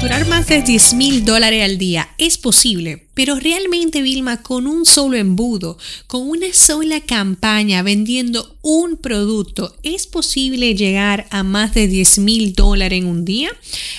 [0.00, 4.86] Facturar más de 10 mil dólares al día es posible, pero realmente Vilma con un
[4.86, 5.76] solo embudo,
[6.06, 12.54] con una sola campaña vendiendo un producto, ¿es posible llegar a más de 10 mil
[12.54, 13.50] dólares en un día?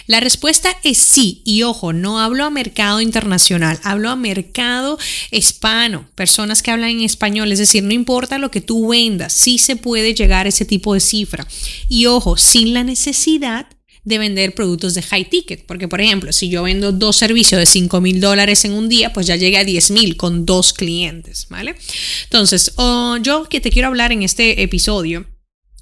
[0.08, 4.98] La respuesta es sí, y ojo, no hablo a mercado internacional, hablo a mercado
[5.30, 9.60] hispano, personas que hablan en español, es decir, no importa lo que tú vendas, sí
[9.60, 11.48] se puede llegar a ese tipo de cifra.
[11.90, 13.68] Y ojo, sin la necesidad
[14.04, 15.66] de vender productos de high ticket.
[15.66, 19.14] Porque, por ejemplo, si yo vendo dos servicios de 5 mil dólares en un día,
[19.14, 21.76] pues ya llegué a 10 mil con dos clientes, ¿vale?
[22.24, 25.26] Entonces, oh, yo que te quiero hablar en este episodio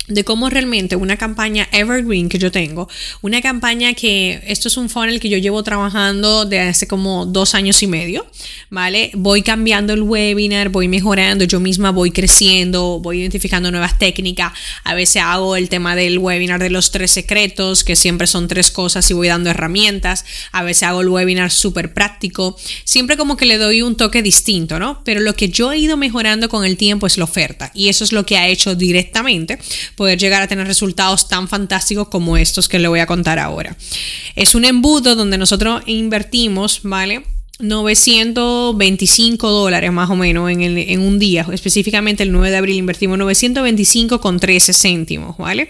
[0.10, 2.90] de cómo realmente una campaña evergreen que yo tengo,
[3.22, 7.56] una campaña que esto es un funnel que yo llevo trabajando de hace como dos
[7.56, 8.26] años y medio,
[8.70, 9.12] ¿vale?
[9.14, 14.52] Voy cambiando el webinar, voy mejorando, yo misma voy creciendo, voy identificando nuevas técnicas,
[14.84, 18.72] a veces hago el tema del webinar de los tres secretos, que siempre son tres
[18.72, 23.46] cosas y voy dando herramientas, a veces hago el webinar súper práctico, siempre como que
[23.46, 25.02] le doy un toque distinto, ¿no?
[25.04, 28.04] Pero lo que yo he ido mejorando con el tiempo es la oferta y eso
[28.04, 29.60] es lo que ha hecho directamente
[30.00, 33.76] poder llegar a tener resultados tan fantásticos como estos que le voy a contar ahora.
[34.34, 37.26] Es un embudo donde nosotros invertimos, ¿vale?
[37.60, 43.18] 925 dólares más o menos en, en, un día, específicamente el 9 de abril invertimos
[43.18, 45.68] 925 con 13 céntimos, ¿vale?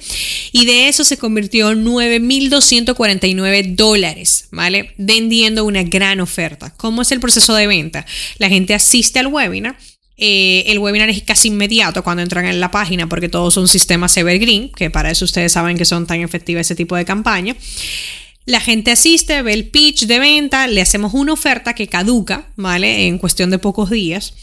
[0.52, 4.94] Y de eso se convirtió en 9.249 dólares, ¿vale?
[4.98, 6.72] Vendiendo una gran oferta.
[6.78, 8.06] ¿Cómo es el proceso de venta?
[8.38, 9.76] La gente asiste al webinar
[10.20, 14.16] eh, el webinar es casi inmediato cuando entran en la página porque todos son sistemas
[14.18, 17.56] evergreen, que para eso ustedes saben que son tan efectivas ese tipo de campaña.
[18.46, 23.08] La gente asiste, ve el pitch de venta, le hacemos una oferta que caduca, ¿vale?
[23.08, 24.34] En cuestión de pocos días.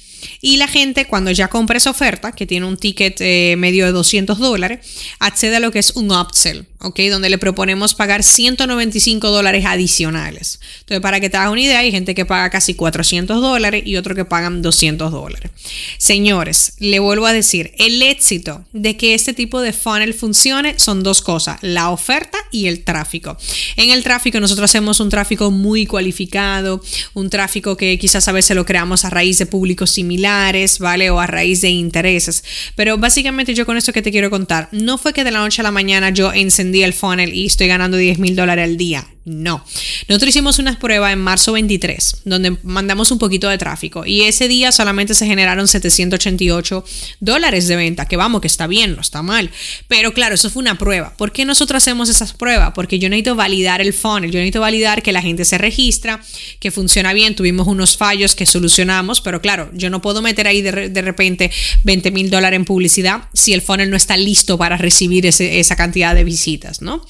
[0.41, 3.93] Y la gente cuando ya compra esa oferta, que tiene un ticket eh, medio de
[3.93, 4.81] 200 dólares,
[5.19, 7.01] accede a lo que es un upsell, ¿ok?
[7.11, 10.61] Donde le proponemos pagar 195 dólares adicionales.
[10.81, 13.97] Entonces, para que te hagas una idea, hay gente que paga casi 400 dólares y
[13.97, 15.51] otro que pagan 200 dólares.
[15.99, 21.03] Señores, le vuelvo a decir, el éxito de que este tipo de funnel funcione son
[21.03, 23.37] dos cosas, la oferta y el tráfico.
[23.77, 26.83] En el tráfico nosotros hacemos un tráfico muy cualificado,
[27.15, 31.11] un tráfico que quizás a veces lo creamos a raíz de públicos similares, ¿vale?
[31.11, 32.45] O a raíz de intereses.
[32.77, 35.63] Pero básicamente yo con esto que te quiero contar, no fue que de la noche
[35.63, 39.07] a la mañana yo encendí el funnel y estoy ganando 10 mil dólares al día.
[39.25, 39.65] No.
[40.09, 44.47] Nosotros hicimos unas pruebas en marzo 23, donde mandamos un poquito de tráfico y ese
[44.47, 46.85] día solamente se generaron 788
[47.21, 49.51] dólares de venta, que vamos, que está bien, no está mal.
[49.89, 51.15] Pero claro, eso fue una prueba.
[51.17, 52.73] ¿Por qué nosotros hacemos esas pruebas?
[52.75, 56.21] Porque yo necesito validar el funnel, yo necesito validar que la gente se registra,
[56.61, 57.35] que funciona bien.
[57.35, 61.51] Tuvimos unos fallos que solucionamos, pero claro, yo no puedo meter ahí de, repente
[61.85, 66.15] 20 mil dólares en publicidad si el funnel no está listo para recibir esa cantidad
[66.15, 67.05] de visitas, ¿no?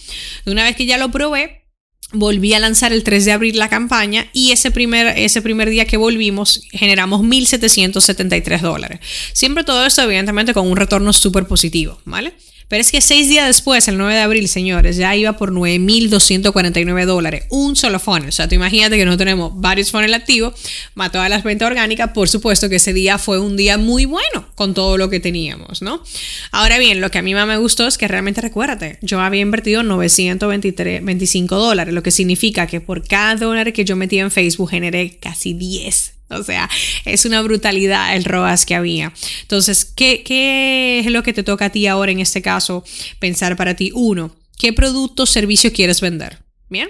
[0.47, 1.66] Una vez que ya lo probé,
[2.13, 5.87] volví a lanzar el 3 de abril la campaña y ese primer, ese primer día
[5.87, 9.01] que volvimos generamos 1.773 dólares.
[9.33, 12.35] Siempre todo esto evidentemente con un retorno súper positivo, ¿vale?
[12.69, 17.05] Pero es que seis días después, el 9 de abril, señores, ya iba por 9.249
[17.05, 17.45] dólares.
[17.51, 18.31] Un solo funnel.
[18.31, 20.55] O sea, tú imagínate que no tenemos varios funnels activos,
[20.95, 22.11] más todas las ventas orgánicas.
[22.11, 25.81] Por supuesto que ese día fue un día muy bueno con todo lo que teníamos,
[25.81, 26.03] ¿no?
[26.51, 29.43] Ahora bien, lo que a mí más me gustó es que realmente recuérdate, yo había
[29.43, 34.71] invertido 925 dólares, lo que significa que por cada dólar que yo metí en Facebook
[34.71, 36.69] generé casi 10 o sea,
[37.05, 39.13] es una brutalidad el ROAS que había.
[39.43, 42.85] Entonces, ¿qué, ¿qué, es lo que te toca a ti ahora en este caso
[43.19, 43.93] pensar para ti?
[43.95, 46.39] Uno, ¿qué producto o servicio quieres vender?
[46.69, 46.89] Bien.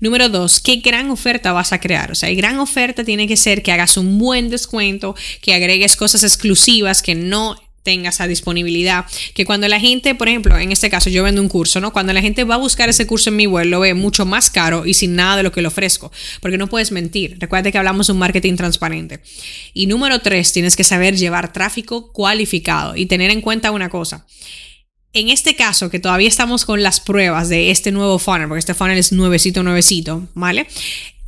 [0.00, 2.10] Número dos, ¿qué gran oferta vas a crear?
[2.10, 6.22] O sea, gran oferta tiene que ser que hagas un buen descuento, que agregues cosas
[6.22, 9.06] exclusivas que no tenga esa disponibilidad.
[9.34, 11.92] Que cuando la gente, por ejemplo, en este caso yo vendo un curso, ¿no?
[11.92, 14.50] Cuando la gente va a buscar ese curso en mi web, lo ve mucho más
[14.50, 16.12] caro y sin nada de lo que le ofrezco.
[16.40, 17.36] Porque no puedes mentir.
[17.38, 19.20] Recuerda que hablamos de un marketing transparente.
[19.72, 24.26] Y número tres, tienes que saber llevar tráfico cualificado y tener en cuenta una cosa.
[25.14, 28.74] En este caso, que todavía estamos con las pruebas de este nuevo funnel, porque este
[28.74, 30.68] funnel es nuevecito, nuevecito, ¿vale?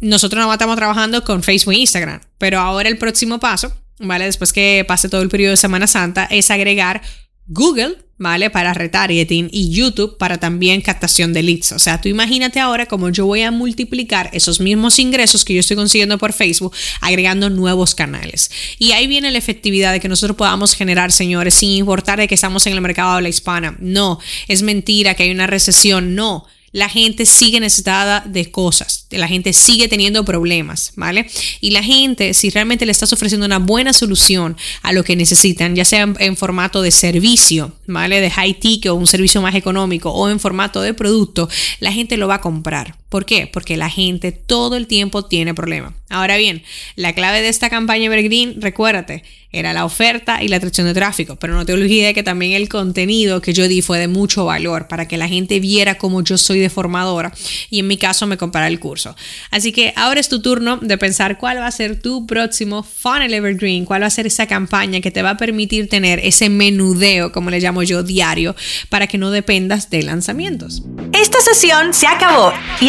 [0.00, 4.24] Nosotros no estamos trabajando con Facebook e Instagram, pero ahora el próximo paso ¿vale?
[4.24, 7.02] Después que pase todo el periodo de Semana Santa, es agregar
[7.46, 8.50] Google ¿vale?
[8.50, 11.72] Para retargeting y YouTube para también captación de leads.
[11.72, 15.60] O sea, tú imagínate ahora cómo yo voy a multiplicar esos mismos ingresos que yo
[15.60, 18.50] estoy consiguiendo por Facebook agregando nuevos canales.
[18.78, 22.34] Y ahí viene la efectividad de que nosotros podamos generar, señores, sin importar de que
[22.34, 23.74] estamos en el mercado de la hispana.
[23.80, 26.14] No, es mentira que hay una recesión.
[26.14, 31.28] No la gente sigue necesitada de cosas, la gente sigue teniendo problemas, ¿vale?
[31.60, 35.74] Y la gente, si realmente le estás ofreciendo una buena solución a lo que necesitan,
[35.74, 38.20] ya sea en, formato de servicio, ¿vale?
[38.20, 41.48] De high ticket o un servicio más económico o en formato de producto,
[41.80, 42.99] la gente lo va a comprar.
[43.10, 43.46] ¿Por qué?
[43.46, 45.92] Porque la gente todo el tiempo tiene problemas.
[46.08, 46.62] Ahora bien,
[46.96, 51.36] la clave de esta campaña Evergreen, recuérdate, era la oferta y la atracción de tráfico,
[51.36, 54.86] pero no te olvides que también el contenido que yo di fue de mucho valor
[54.86, 57.32] para que la gente viera cómo yo soy de formadora
[57.68, 59.16] y en mi caso me comprara el curso.
[59.50, 63.34] Así que ahora es tu turno de pensar cuál va a ser tu próximo funnel
[63.34, 67.32] evergreen, cuál va a ser esa campaña que te va a permitir tener ese menudeo,
[67.32, 68.54] como le llamo yo, diario,
[68.88, 70.82] para que no dependas de lanzamientos.
[71.12, 72.88] Esta sesión se acabó y